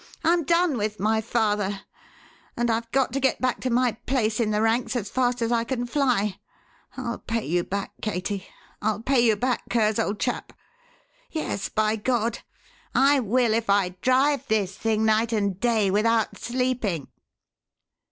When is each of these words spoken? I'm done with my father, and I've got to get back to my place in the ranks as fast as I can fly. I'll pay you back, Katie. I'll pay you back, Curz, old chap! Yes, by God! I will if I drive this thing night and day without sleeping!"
I'm 0.23 0.45
done 0.45 0.77
with 0.79 0.99
my 0.99 1.21
father, 1.21 1.81
and 2.57 2.71
I've 2.71 2.89
got 2.89 3.13
to 3.13 3.19
get 3.19 3.39
back 3.39 3.59
to 3.59 3.69
my 3.69 3.91
place 4.07 4.39
in 4.39 4.49
the 4.49 4.59
ranks 4.63 4.95
as 4.95 5.11
fast 5.11 5.43
as 5.43 5.51
I 5.51 5.63
can 5.63 5.85
fly. 5.85 6.39
I'll 6.97 7.19
pay 7.19 7.45
you 7.45 7.63
back, 7.63 7.91
Katie. 8.01 8.47
I'll 8.81 9.03
pay 9.03 9.19
you 9.19 9.35
back, 9.35 9.69
Curz, 9.69 10.03
old 10.03 10.19
chap! 10.19 10.53
Yes, 11.29 11.69
by 11.69 11.97
God! 11.97 12.39
I 12.95 13.19
will 13.19 13.53
if 13.53 13.69
I 13.69 13.89
drive 14.01 14.47
this 14.47 14.75
thing 14.75 15.05
night 15.05 15.31
and 15.31 15.59
day 15.59 15.91
without 15.91 16.35
sleeping!" 16.35 17.07